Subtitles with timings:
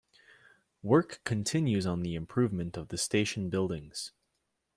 [0.81, 4.13] Work continues on the improvement of the station buildings.